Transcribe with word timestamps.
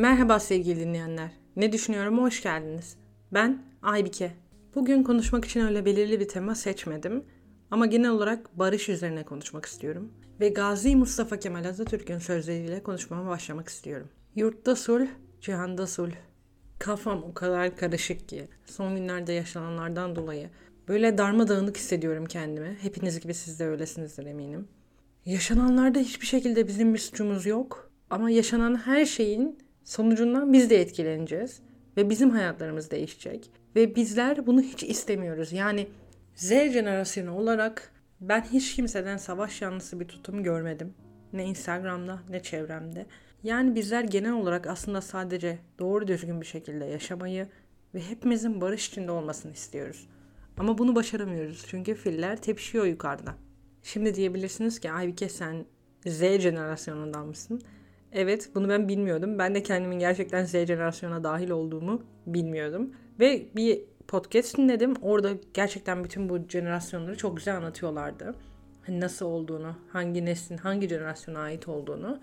Merhaba 0.00 0.40
sevgili 0.40 0.80
dinleyenler. 0.80 1.30
Ne 1.56 1.72
düşünüyorum 1.72 2.18
hoş 2.18 2.42
geldiniz. 2.42 2.96
Ben 3.32 3.62
Aybike. 3.82 4.32
Bugün 4.74 5.02
konuşmak 5.02 5.44
için 5.44 5.60
öyle 5.60 5.84
belirli 5.84 6.20
bir 6.20 6.28
tema 6.28 6.54
seçmedim. 6.54 7.24
Ama 7.70 7.86
genel 7.86 8.10
olarak 8.10 8.58
barış 8.58 8.88
üzerine 8.88 9.24
konuşmak 9.24 9.66
istiyorum. 9.66 10.12
Ve 10.40 10.48
Gazi 10.48 10.96
Mustafa 10.96 11.38
Kemal 11.38 11.64
Atatürk'ün 11.64 12.18
sözleriyle 12.18 12.82
konuşmama 12.82 13.30
başlamak 13.30 13.68
istiyorum. 13.68 14.08
Yurtta 14.34 14.76
sulh, 14.76 15.06
cihanda 15.40 15.86
sulh. 15.86 16.29
Kafam 16.80 17.24
o 17.24 17.34
kadar 17.34 17.76
karışık 17.76 18.28
ki 18.28 18.48
son 18.66 18.96
günlerde 18.96 19.32
yaşananlardan 19.32 20.16
dolayı 20.16 20.48
böyle 20.88 21.18
darmadağınık 21.18 21.76
hissediyorum 21.76 22.26
kendimi. 22.26 22.76
Hepiniz 22.80 23.20
gibi 23.20 23.34
siz 23.34 23.60
de 23.60 23.66
öylesinizdir 23.66 24.26
eminim. 24.26 24.68
Yaşananlarda 25.26 25.98
hiçbir 25.98 26.26
şekilde 26.26 26.68
bizim 26.68 26.94
bir 26.94 26.98
suçumuz 26.98 27.46
yok. 27.46 27.90
Ama 28.10 28.30
yaşanan 28.30 28.74
her 28.74 29.04
şeyin 29.04 29.58
sonucundan 29.84 30.52
biz 30.52 30.70
de 30.70 30.80
etkileneceğiz. 30.80 31.60
Ve 31.96 32.10
bizim 32.10 32.30
hayatlarımız 32.30 32.90
değişecek. 32.90 33.50
Ve 33.76 33.96
bizler 33.96 34.46
bunu 34.46 34.60
hiç 34.60 34.82
istemiyoruz. 34.82 35.52
Yani 35.52 35.86
Z 36.34 36.48
jenerasyonu 36.48 37.36
olarak 37.36 37.92
ben 38.20 38.42
hiç 38.52 38.74
kimseden 38.76 39.16
savaş 39.16 39.62
yanlısı 39.62 40.00
bir 40.00 40.08
tutum 40.08 40.42
görmedim. 40.42 40.94
Ne 41.32 41.44
Instagram'da 41.44 42.18
ne 42.30 42.42
çevremde. 42.42 43.06
Yani 43.42 43.74
bizler 43.74 44.04
genel 44.04 44.32
olarak 44.32 44.66
aslında 44.66 45.00
sadece 45.00 45.58
doğru 45.78 46.08
düzgün 46.08 46.40
bir 46.40 46.46
şekilde 46.46 46.84
yaşamayı 46.84 47.48
ve 47.94 48.00
hepimizin 48.00 48.60
barış 48.60 48.88
içinde 48.88 49.10
olmasını 49.12 49.52
istiyoruz. 49.52 50.08
Ama 50.58 50.78
bunu 50.78 50.94
başaramıyoruz 50.94 51.64
çünkü 51.68 51.94
filler 51.94 52.36
tepişiyor 52.42 52.86
yukarıda. 52.86 53.34
Şimdi 53.82 54.14
diyebilirsiniz 54.14 54.78
ki 54.78 54.90
Aybike 54.90 55.28
sen 55.28 55.64
Z 56.06 56.20
jenerasyonundan 56.20 57.26
mısın? 57.26 57.62
Evet 58.12 58.50
bunu 58.54 58.68
ben 58.68 58.88
bilmiyordum. 58.88 59.38
Ben 59.38 59.54
de 59.54 59.62
kendimin 59.62 59.98
gerçekten 59.98 60.44
Z 60.44 60.52
jenerasyona 60.52 61.24
dahil 61.24 61.50
olduğumu 61.50 62.02
bilmiyordum. 62.26 62.90
Ve 63.20 63.46
bir 63.56 63.80
podcast 64.08 64.58
dinledim. 64.58 64.94
Orada 65.02 65.30
gerçekten 65.54 66.04
bütün 66.04 66.28
bu 66.28 66.38
jenerasyonları 66.48 67.16
çok 67.16 67.36
güzel 67.36 67.56
anlatıyorlardı. 67.56 68.34
Hani 68.90 69.00
nasıl 69.00 69.26
olduğunu, 69.26 69.76
hangi 69.88 70.24
neslin 70.24 70.56
hangi 70.56 70.88
jenerasyona 70.88 71.38
ait 71.38 71.68
olduğunu. 71.68 72.20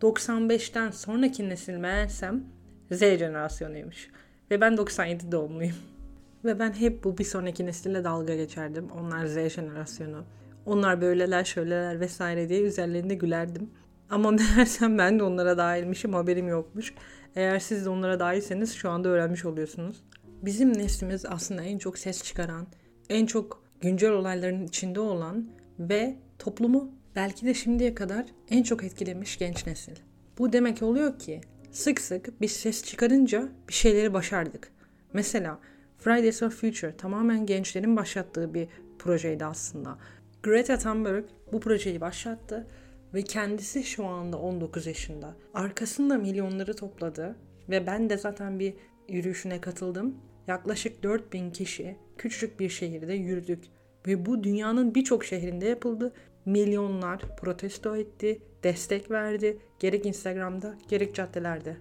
95'ten 0.00 0.90
sonraki 0.90 1.48
nesil 1.48 1.72
meğersem 1.76 2.44
Z 2.90 3.00
jenerasyonuymuş. 3.00 4.10
Ve 4.50 4.60
ben 4.60 4.76
97 4.76 5.32
doğumluyum. 5.32 5.74
Ve 6.44 6.58
ben 6.58 6.72
hep 6.72 7.04
bu 7.04 7.18
bir 7.18 7.24
sonraki 7.24 7.66
nesille 7.66 8.04
dalga 8.04 8.34
geçerdim. 8.34 8.88
Onlar 8.90 9.26
Z 9.26 9.48
jenerasyonu. 9.48 10.24
Onlar 10.66 11.00
böyleler 11.00 11.44
şöyleler 11.44 12.00
vesaire 12.00 12.48
diye 12.48 12.60
üzerlerinde 12.62 13.14
gülerdim. 13.14 13.70
Ama 14.10 14.30
meğersem 14.56 14.98
ben 14.98 15.18
de 15.18 15.22
onlara 15.22 15.58
dahilmişim 15.58 16.12
haberim 16.12 16.48
yokmuş. 16.48 16.94
Eğer 17.34 17.58
siz 17.58 17.84
de 17.84 17.88
onlara 17.88 18.20
dahilseniz 18.20 18.74
şu 18.74 18.90
anda 18.90 19.08
öğrenmiş 19.08 19.44
oluyorsunuz. 19.44 20.04
Bizim 20.42 20.78
neslimiz 20.78 21.26
aslında 21.26 21.62
en 21.62 21.78
çok 21.78 21.98
ses 21.98 22.22
çıkaran, 22.22 22.66
en 23.10 23.26
çok 23.26 23.62
güncel 23.80 24.10
olayların 24.10 24.66
içinde 24.66 25.00
olan 25.00 25.56
ve 25.78 26.16
toplumu 26.38 26.90
belki 27.16 27.46
de 27.46 27.54
şimdiye 27.54 27.94
kadar 27.94 28.26
en 28.50 28.62
çok 28.62 28.84
etkilemiş 28.84 29.38
genç 29.38 29.66
nesil. 29.66 29.96
Bu 30.38 30.52
demek 30.52 30.82
oluyor 30.82 31.18
ki 31.18 31.40
sık 31.70 32.00
sık 32.00 32.40
biz 32.40 32.52
ses 32.52 32.84
çıkarınca 32.84 33.48
bir 33.68 33.74
şeyleri 33.74 34.12
başardık. 34.12 34.72
Mesela 35.12 35.58
Fridays 35.98 36.40
for 36.40 36.50
Future 36.50 36.96
tamamen 36.96 37.46
gençlerin 37.46 37.96
başlattığı 37.96 38.54
bir 38.54 38.68
projeydi 38.98 39.44
aslında. 39.44 39.98
Greta 40.42 40.78
Thunberg 40.78 41.24
bu 41.52 41.60
projeyi 41.60 42.00
başlattı 42.00 42.66
ve 43.14 43.22
kendisi 43.22 43.84
şu 43.84 44.06
anda 44.06 44.38
19 44.38 44.86
yaşında. 44.86 45.36
Arkasında 45.54 46.18
milyonları 46.18 46.76
topladı 46.76 47.36
ve 47.68 47.86
ben 47.86 48.10
de 48.10 48.18
zaten 48.18 48.58
bir 48.58 48.74
yürüyüşüne 49.08 49.60
katıldım. 49.60 50.14
Yaklaşık 50.46 51.02
4000 51.02 51.50
kişi 51.50 51.96
küçücük 52.18 52.60
bir 52.60 52.68
şehirde 52.68 53.14
yürüdük 53.14 53.64
ve 54.06 54.26
bu 54.26 54.44
dünyanın 54.44 54.94
birçok 54.94 55.24
şehrinde 55.24 55.66
yapıldı. 55.66 56.12
Milyonlar 56.44 57.36
protesto 57.36 57.96
etti, 57.96 58.42
destek 58.64 59.10
verdi 59.10 59.58
gerek 59.78 60.06
Instagram'da 60.06 60.78
gerek 60.88 61.14
caddelerde. 61.14 61.76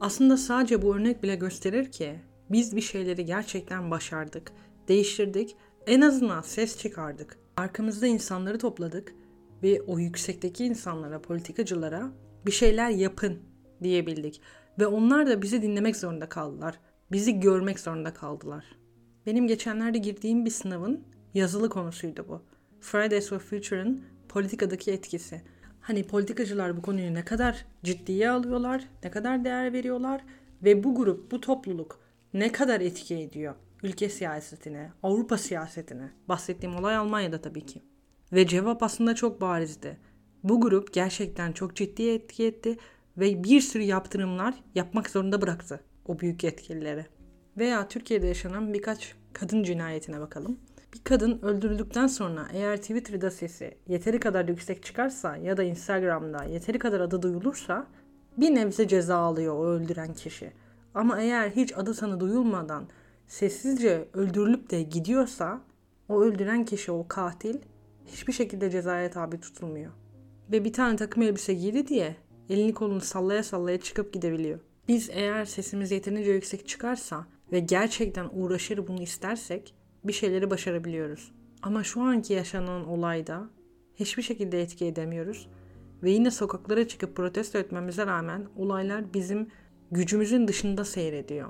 Aslında 0.00 0.36
sadece 0.36 0.82
bu 0.82 0.96
örnek 0.96 1.22
bile 1.22 1.36
gösterir 1.36 1.92
ki 1.92 2.20
biz 2.50 2.76
bir 2.76 2.80
şeyleri 2.80 3.24
gerçekten 3.24 3.90
başardık, 3.90 4.52
değiştirdik, 4.88 5.56
en 5.86 6.00
azından 6.00 6.40
ses 6.40 6.78
çıkardık. 6.78 7.38
Arkamızda 7.56 8.06
insanları 8.06 8.58
topladık 8.58 9.14
ve 9.62 9.82
o 9.82 9.98
yüksekteki 9.98 10.64
insanlara, 10.64 11.22
politikacılara 11.22 12.12
bir 12.46 12.52
şeyler 12.52 12.90
yapın 12.90 13.38
diyebildik. 13.82 14.40
Ve 14.78 14.86
onlar 14.86 15.26
da 15.26 15.42
bizi 15.42 15.62
dinlemek 15.62 15.96
zorunda 15.96 16.28
kaldılar. 16.28 16.80
Bizi 17.12 17.40
görmek 17.40 17.80
zorunda 17.80 18.14
kaldılar. 18.14 18.64
Benim 19.26 19.46
geçenlerde 19.46 19.98
girdiğim 19.98 20.44
bir 20.44 20.50
sınavın 20.50 21.04
yazılı 21.34 21.68
konusuydu 21.68 22.26
bu. 22.28 22.42
Fridays 22.80 23.28
for 23.28 23.38
Future'ın 23.38 24.04
politikadaki 24.28 24.92
etkisi. 24.92 25.42
Hani 25.80 26.06
politikacılar 26.06 26.76
bu 26.76 26.82
konuyu 26.82 27.14
ne 27.14 27.24
kadar 27.24 27.66
ciddiye 27.84 28.30
alıyorlar, 28.30 28.84
ne 29.04 29.10
kadar 29.10 29.44
değer 29.44 29.72
veriyorlar 29.72 30.24
ve 30.64 30.84
bu 30.84 30.94
grup, 30.94 31.30
bu 31.30 31.40
topluluk 31.40 32.00
ne 32.34 32.52
kadar 32.52 32.80
etki 32.80 33.16
ediyor 33.16 33.54
ülke 33.82 34.08
siyasetine, 34.08 34.92
Avrupa 35.02 35.38
siyasetine. 35.38 36.10
Bahsettiğim 36.28 36.76
olay 36.76 36.96
Almanya'da 36.96 37.40
tabii 37.40 37.66
ki. 37.66 37.82
Ve 38.32 38.46
cevap 38.46 38.82
aslında 38.82 39.14
çok 39.14 39.40
barizdi. 39.40 39.98
Bu 40.44 40.60
grup 40.60 40.92
gerçekten 40.92 41.52
çok 41.52 41.76
ciddi 41.76 42.10
etki 42.10 42.46
etti 42.46 42.76
ve 43.16 43.44
bir 43.44 43.60
sürü 43.60 43.82
yaptırımlar 43.82 44.54
yapmak 44.74 45.10
zorunda 45.10 45.42
bıraktı 45.42 45.80
o 46.06 46.18
büyük 46.18 46.44
yetkilileri. 46.44 47.06
Veya 47.58 47.88
Türkiye'de 47.88 48.26
yaşanan 48.26 48.74
birkaç 48.74 49.14
kadın 49.32 49.62
cinayetine 49.62 50.20
bakalım. 50.20 50.58
Bir 50.94 51.04
kadın 51.04 51.38
öldürüldükten 51.42 52.06
sonra 52.06 52.48
eğer 52.52 52.76
Twitter'da 52.76 53.30
sesi 53.30 53.78
yeteri 53.88 54.20
kadar 54.20 54.48
yüksek 54.48 54.82
çıkarsa 54.82 55.36
ya 55.36 55.56
da 55.56 55.62
Instagram'da 55.62 56.44
yeteri 56.44 56.78
kadar 56.78 57.00
adı 57.00 57.22
duyulursa 57.22 57.86
bir 58.36 58.54
nebze 58.54 58.88
ceza 58.88 59.16
alıyor 59.16 59.54
o 59.54 59.66
öldüren 59.66 60.14
kişi. 60.14 60.52
Ama 60.94 61.20
eğer 61.20 61.50
hiç 61.50 61.78
adı 61.78 61.94
sanı 61.94 62.20
duyulmadan 62.20 62.88
sessizce 63.26 64.08
öldürülüp 64.14 64.70
de 64.70 64.82
gidiyorsa 64.82 65.60
o 66.08 66.22
öldüren 66.22 66.64
kişi, 66.64 66.92
o 66.92 67.08
katil 67.08 67.58
hiçbir 68.06 68.32
şekilde 68.32 68.70
cezaya 68.70 69.10
tabi 69.10 69.40
tutulmuyor. 69.40 69.92
Ve 70.52 70.64
bir 70.64 70.72
tane 70.72 70.96
takım 70.96 71.22
elbise 71.22 71.54
giydi 71.54 71.88
diye 71.88 72.16
elini 72.48 72.74
kolunu 72.74 73.00
sallaya 73.00 73.42
sallaya 73.42 73.80
çıkıp 73.80 74.12
gidebiliyor. 74.12 74.58
Biz 74.88 75.10
eğer 75.12 75.44
sesimiz 75.44 75.90
yeterince 75.90 76.32
yüksek 76.32 76.68
çıkarsa 76.68 77.26
ve 77.52 77.60
gerçekten 77.60 78.28
uğraşır 78.32 78.86
bunu 78.86 79.02
istersek 79.02 79.74
bir 80.04 80.12
şeyleri 80.12 80.50
başarabiliyoruz. 80.50 81.32
Ama 81.62 81.84
şu 81.84 82.00
anki 82.02 82.32
yaşanan 82.32 82.88
olayda 82.88 83.50
hiçbir 83.94 84.22
şekilde 84.22 84.62
etki 84.62 84.86
edemiyoruz 84.86 85.48
ve 86.02 86.10
yine 86.10 86.30
sokaklara 86.30 86.88
çıkıp 86.88 87.16
protesto 87.16 87.58
etmemize 87.58 88.06
rağmen 88.06 88.46
olaylar 88.56 89.14
bizim 89.14 89.48
gücümüzün 89.90 90.48
dışında 90.48 90.84
seyrediyor. 90.84 91.48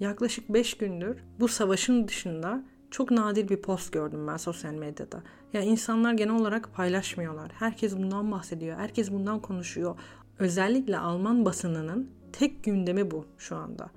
Yaklaşık 0.00 0.48
5 0.48 0.74
gündür 0.74 1.16
bu 1.40 1.48
savaşın 1.48 2.08
dışında 2.08 2.64
çok 2.90 3.10
nadir 3.10 3.48
bir 3.48 3.62
post 3.62 3.92
gördüm 3.92 4.26
ben 4.26 4.36
sosyal 4.36 4.74
medyada. 4.74 5.22
Ya 5.52 5.60
insanlar 5.60 6.12
genel 6.12 6.34
olarak 6.34 6.74
paylaşmıyorlar. 6.74 7.52
Herkes 7.52 7.96
bundan 7.96 8.32
bahsediyor. 8.32 8.78
Herkes 8.78 9.12
bundan 9.12 9.40
konuşuyor. 9.40 9.98
Özellikle 10.38 10.98
Alman 10.98 11.44
basınının 11.44 12.10
tek 12.32 12.64
gündemi 12.64 13.10
bu 13.10 13.26
şu 13.38 13.56
anda. 13.56 13.90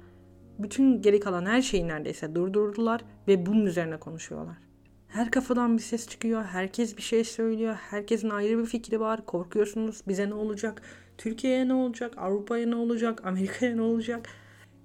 Bütün 0.59 1.01
geri 1.01 1.19
kalan 1.19 1.45
her 1.45 1.61
şeyi 1.61 1.87
neredeyse 1.87 2.35
durdurdular 2.35 3.01
ve 3.27 3.45
bunun 3.45 3.65
üzerine 3.65 3.97
konuşuyorlar. 3.97 4.57
Her 5.07 5.31
kafadan 5.31 5.77
bir 5.77 5.81
ses 5.81 6.07
çıkıyor, 6.07 6.43
herkes 6.43 6.97
bir 6.97 7.01
şey 7.01 7.23
söylüyor, 7.23 7.75
herkesin 7.75 8.29
ayrı 8.29 8.59
bir 8.59 8.65
fikri 8.65 8.99
var. 8.99 9.25
Korkuyorsunuz 9.25 10.01
bize 10.07 10.29
ne 10.29 10.33
olacak, 10.33 10.81
Türkiye'ye 11.17 11.67
ne 11.67 11.73
olacak, 11.73 12.13
Avrupa'ya 12.17 12.67
ne 12.67 12.75
olacak, 12.75 13.25
Amerika'ya 13.25 13.75
ne 13.75 13.81
olacak. 13.81 14.27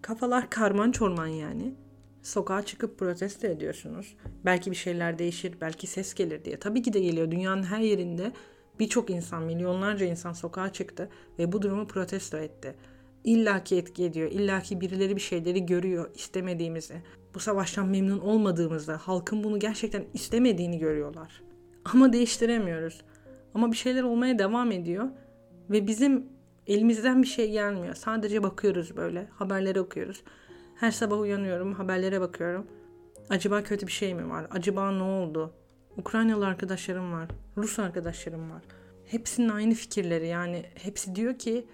Kafalar 0.03 0.51
karman 0.51 0.93
çorman 0.93 1.27
yani. 1.27 1.75
Sokağa 2.23 2.63
çıkıp 2.63 2.99
protesto 2.99 3.47
ediyorsunuz. 3.47 4.17
Belki 4.45 4.71
bir 4.71 4.77
şeyler 4.77 5.19
değişir, 5.19 5.55
belki 5.61 5.87
ses 5.87 6.15
gelir 6.15 6.45
diye. 6.45 6.59
Tabii 6.59 6.83
ki 6.83 6.93
de 6.93 7.01
geliyor. 7.01 7.31
Dünyanın 7.31 7.63
her 7.63 7.81
yerinde 7.81 8.33
birçok 8.79 9.11
insan, 9.11 9.43
milyonlarca 9.43 10.07
insan 10.07 10.33
sokağa 10.33 10.73
çıktı 10.73 11.09
ve 11.39 11.53
bu 11.53 11.63
durumu 11.63 11.87
protesto 11.87 12.37
etti. 12.37 12.75
İlla 13.25 13.65
ki 13.65 13.77
etki 13.77 14.05
ediyor. 14.05 14.31
İlla 14.31 14.61
ki 14.61 14.81
birileri 14.81 15.17
bir 15.17 15.21
şeyleri 15.21 15.67
görüyor 15.67 16.11
istemediğimizi. 16.15 17.03
Bu 17.35 17.41
savaştan 17.41 17.89
memnun 17.89 18.19
olmadığımızda 18.19 18.97
halkın 18.97 19.45
bunu 19.45 19.59
gerçekten 19.59 20.05
istemediğini 20.15 20.79
görüyorlar. 20.79 21.43
Ama 21.85 22.13
değiştiremiyoruz. 22.13 23.01
Ama 23.55 23.73
bir 23.73 23.77
şeyler 23.77 24.03
olmaya 24.03 24.39
devam 24.39 24.73
ediyor 24.73 25.09
ve 25.71 25.87
bizim 25.87 26.27
elimizden 26.67 27.23
bir 27.23 27.27
şey 27.27 27.51
gelmiyor. 27.51 27.95
Sadece 27.95 28.43
bakıyoruz 28.43 28.97
böyle, 28.97 29.29
haberleri 29.31 29.81
okuyoruz. 29.81 30.23
Her 30.75 30.91
sabah 30.91 31.21
uyanıyorum, 31.21 31.75
haberlere 31.75 32.21
bakıyorum. 32.21 32.67
Acaba 33.31 33.63
kötü 33.63 33.87
bir 33.87 33.93
şey 33.93 34.15
mi 34.15 34.31
var? 34.31 34.47
Acaba 34.51 34.91
ne 34.91 35.03
oldu? 35.03 35.53
Ukraynalı 35.97 36.47
arkadaşlarım 36.47 37.13
var, 37.13 37.29
Rus 37.57 37.79
arkadaşlarım 37.79 38.51
var. 38.51 38.63
Hepsinin 39.05 39.49
aynı 39.49 39.75
fikirleri 39.75 40.27
yani 40.27 40.65
hepsi 40.75 41.15
diyor 41.15 41.39
ki 41.39 41.67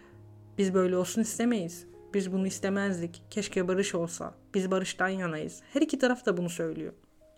biz 0.58 0.74
böyle 0.74 0.96
olsun 0.96 1.22
istemeyiz. 1.22 1.86
Biz 2.14 2.32
bunu 2.32 2.46
istemezdik. 2.46 3.22
Keşke 3.30 3.68
barış 3.68 3.94
olsa. 3.94 4.34
Biz 4.54 4.70
barıştan 4.70 5.08
yanayız. 5.08 5.60
Her 5.72 5.80
iki 5.80 5.98
taraf 5.98 6.26
da 6.26 6.36
bunu 6.36 6.50
söylüyor. 6.50 6.92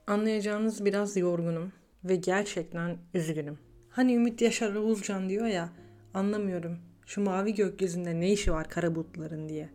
Anlayacağınız 0.06 0.84
biraz 0.84 1.16
yorgunum 1.16 1.72
ve 2.04 2.16
gerçekten 2.16 2.96
üzgünüm. 3.14 3.58
Hani 3.88 4.14
Ümit 4.14 4.40
Yaşar 4.40 4.74
Oğuzcan 4.74 5.28
diyor 5.28 5.46
ya 5.46 5.68
anlamıyorum. 6.14 6.78
Şu 7.06 7.20
mavi 7.20 7.54
gökyüzünde 7.54 8.20
ne 8.20 8.32
işi 8.32 8.52
var 8.52 8.68
kara 8.68 8.94
bulutların 8.94 9.48
diye. 9.48 9.68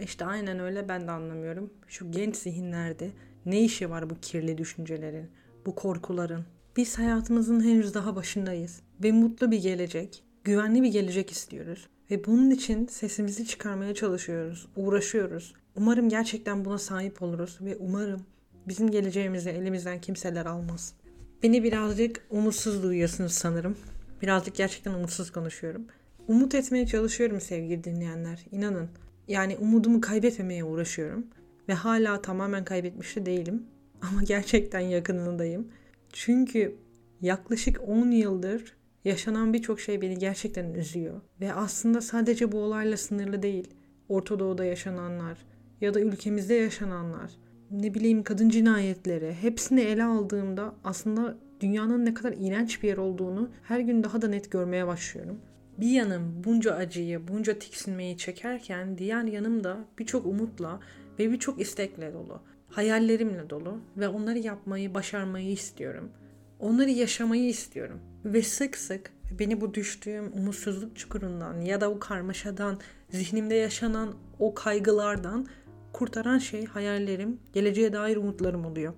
İşte 0.00 0.24
aynen 0.24 0.58
öyle 0.58 0.88
ben 0.88 1.06
de 1.06 1.10
anlamıyorum. 1.10 1.72
Şu 1.88 2.10
genç 2.10 2.36
zihinlerde 2.36 3.10
ne 3.46 3.62
işi 3.62 3.90
var 3.90 4.10
bu 4.10 4.14
kirli 4.22 4.58
düşüncelerin, 4.58 5.30
bu 5.66 5.74
korkuların. 5.74 6.44
Biz 6.76 6.98
hayatımızın 6.98 7.64
henüz 7.64 7.94
daha 7.94 8.16
başındayız 8.16 8.82
ve 9.02 9.12
mutlu 9.12 9.50
bir 9.50 9.62
gelecek, 9.62 10.24
güvenli 10.44 10.82
bir 10.82 10.92
gelecek 10.92 11.30
istiyoruz. 11.30 11.88
Ve 12.10 12.24
bunun 12.24 12.50
için 12.50 12.86
sesimizi 12.86 13.46
çıkarmaya 13.46 13.94
çalışıyoruz, 13.94 14.68
uğraşıyoruz. 14.76 15.54
Umarım 15.76 16.08
gerçekten 16.08 16.64
buna 16.64 16.78
sahip 16.78 17.22
oluruz 17.22 17.58
ve 17.60 17.76
umarım 17.76 18.26
bizim 18.68 18.90
geleceğimizi 18.90 19.50
elimizden 19.50 20.00
kimseler 20.00 20.46
almaz. 20.46 20.94
Beni 21.42 21.64
birazcık 21.64 22.26
umutsuz 22.30 22.82
duyuyorsunuz 22.82 23.32
sanırım. 23.32 23.76
Birazcık 24.22 24.54
gerçekten 24.54 24.94
umutsuz 24.94 25.30
konuşuyorum. 25.30 25.86
Umut 26.28 26.54
etmeye 26.54 26.86
çalışıyorum 26.86 27.40
sevgili 27.40 27.84
dinleyenler. 27.84 28.44
İnanın. 28.52 28.88
Yani 29.28 29.56
umudumu 29.56 30.00
kaybetmemeye 30.00 30.64
uğraşıyorum. 30.64 31.26
Ve 31.68 31.74
hala 31.74 32.22
tamamen 32.22 32.64
kaybetmiş 32.64 33.16
de 33.16 33.26
değilim. 33.26 33.62
Ama 34.02 34.22
gerçekten 34.22 34.80
yakınındayım. 34.80 35.68
Çünkü 36.12 36.76
yaklaşık 37.20 37.80
10 37.88 38.10
yıldır 38.10 38.76
yaşanan 39.04 39.52
birçok 39.52 39.80
şey 39.80 40.02
beni 40.02 40.18
gerçekten 40.18 40.74
üzüyor. 40.74 41.20
Ve 41.40 41.52
aslında 41.52 42.00
sadece 42.00 42.52
bu 42.52 42.58
olayla 42.58 42.96
sınırlı 42.96 43.42
değil. 43.42 43.74
Orta 44.08 44.38
Doğu'da 44.38 44.64
yaşananlar 44.64 45.38
ya 45.80 45.94
da 45.94 46.00
ülkemizde 46.00 46.54
yaşananlar, 46.54 47.30
ne 47.70 47.94
bileyim 47.94 48.22
kadın 48.22 48.48
cinayetleri 48.48 49.34
hepsini 49.34 49.80
ele 49.80 50.04
aldığımda 50.04 50.74
aslında 50.84 51.36
dünyanın 51.60 52.04
ne 52.04 52.14
kadar 52.14 52.34
iğrenç 52.38 52.82
bir 52.82 52.88
yer 52.88 52.96
olduğunu 52.96 53.50
her 53.62 53.80
gün 53.80 54.04
daha 54.04 54.22
da 54.22 54.28
net 54.28 54.50
görmeye 54.50 54.86
başlıyorum. 54.86 55.40
Bir 55.78 55.90
yanım 55.90 56.44
bunca 56.44 56.74
acıyı, 56.74 57.28
bunca 57.28 57.58
tiksinmeyi 57.58 58.18
çekerken 58.18 58.98
diğer 58.98 59.24
yanım 59.24 59.64
da 59.64 59.78
birçok 59.98 60.26
umutla 60.26 60.80
ve 61.18 61.32
birçok 61.32 61.60
istekle 61.60 62.12
dolu. 62.12 62.42
Hayallerimle 62.68 63.50
dolu 63.50 63.78
ve 63.96 64.08
onları 64.08 64.38
yapmayı, 64.38 64.94
başarmayı 64.94 65.50
istiyorum. 65.50 66.10
Onları 66.60 66.90
yaşamayı 66.90 67.48
istiyorum. 67.48 68.00
Ve 68.24 68.42
sık 68.42 68.76
sık 68.76 69.12
beni 69.38 69.60
bu 69.60 69.74
düştüğüm 69.74 70.32
umutsuzluk 70.32 70.96
çukurundan 70.96 71.60
ya 71.60 71.80
da 71.80 71.90
o 71.90 71.98
karmaşadan, 71.98 72.78
zihnimde 73.10 73.54
yaşanan 73.54 74.14
o 74.38 74.54
kaygılardan 74.54 75.46
kurtaran 75.92 76.38
şey 76.38 76.66
hayallerim, 76.66 77.40
geleceğe 77.52 77.92
dair 77.92 78.16
umutlarım 78.16 78.64
oluyor. 78.66 78.94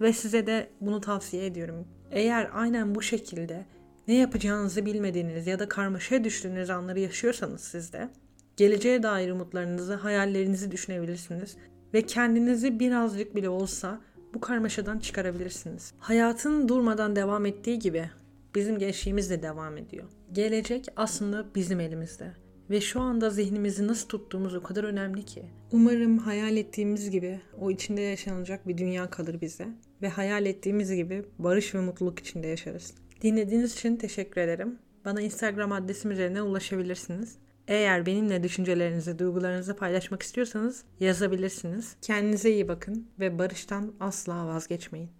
Ve 0.00 0.12
size 0.12 0.46
de 0.46 0.70
bunu 0.80 1.00
tavsiye 1.00 1.46
ediyorum. 1.46 1.86
Eğer 2.10 2.50
aynen 2.52 2.94
bu 2.94 3.02
şekilde 3.02 3.66
ne 4.08 4.14
yapacağınızı 4.14 4.86
bilmediğiniz 4.86 5.46
ya 5.46 5.58
da 5.58 5.68
karmaşaya 5.68 6.24
düştüğünüz 6.24 6.70
anları 6.70 7.00
yaşıyorsanız 7.00 7.60
siz 7.60 7.92
de 7.92 8.08
geleceğe 8.56 9.02
dair 9.02 9.30
umutlarınızı, 9.30 9.94
hayallerinizi 9.94 10.70
düşünebilirsiniz 10.70 11.56
ve 11.94 12.02
kendinizi 12.02 12.80
birazcık 12.80 13.36
bile 13.36 13.48
olsa 13.48 14.00
bu 14.34 14.40
karmaşadan 14.40 14.98
çıkarabilirsiniz. 14.98 15.92
Hayatın 15.98 16.68
durmadan 16.68 17.16
devam 17.16 17.46
ettiği 17.46 17.78
gibi 17.78 18.10
bizim 18.54 18.78
gençliğimiz 18.78 19.30
de 19.30 19.42
devam 19.42 19.76
ediyor. 19.76 20.04
Gelecek 20.32 20.86
aslında 20.96 21.54
bizim 21.54 21.80
elimizde. 21.80 22.32
Ve 22.70 22.80
şu 22.80 23.00
anda 23.00 23.30
zihnimizi 23.30 23.86
nasıl 23.86 24.08
tuttuğumuz 24.08 24.54
o 24.54 24.62
kadar 24.62 24.84
önemli 24.84 25.24
ki. 25.24 25.42
Umarım 25.72 26.18
hayal 26.18 26.56
ettiğimiz 26.56 27.10
gibi 27.10 27.40
o 27.60 27.70
içinde 27.70 28.00
yaşanacak 28.00 28.68
bir 28.68 28.78
dünya 28.78 29.10
kalır 29.10 29.40
bize. 29.40 29.68
Ve 30.02 30.08
hayal 30.08 30.46
ettiğimiz 30.46 30.92
gibi 30.92 31.24
barış 31.38 31.74
ve 31.74 31.80
mutluluk 31.80 32.18
içinde 32.18 32.46
yaşarız. 32.46 32.94
Dinlediğiniz 33.22 33.74
için 33.74 33.96
teşekkür 33.96 34.40
ederim. 34.40 34.78
Bana 35.04 35.20
Instagram 35.20 35.72
adresim 35.72 36.10
üzerinden 36.10 36.42
ulaşabilirsiniz. 36.42 37.36
Eğer 37.70 38.06
benimle 38.06 38.42
düşüncelerinizi, 38.42 39.18
duygularınızı 39.18 39.76
paylaşmak 39.76 40.22
istiyorsanız 40.22 40.84
yazabilirsiniz. 41.00 41.96
Kendinize 42.02 42.50
iyi 42.50 42.68
bakın 42.68 43.08
ve 43.20 43.38
barıştan 43.38 43.94
asla 44.00 44.46
vazgeçmeyin. 44.46 45.19